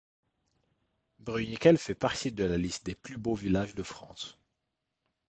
[1.19, 4.39] Bruniquel fait partie de la liste des plus beaux villages de France.